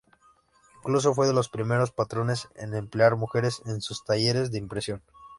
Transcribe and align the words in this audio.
Incluso 0.77 1.13
fue 1.13 1.27
de 1.27 1.33
los 1.33 1.47
primeros 1.49 1.91
patrones 1.91 2.47
en 2.55 2.73
emplear 2.73 3.17
mujeres 3.17 3.61
en 3.67 3.81
sus 3.81 4.03
talleres 4.03 4.49
de 4.51 4.57
impresión. 4.57 5.03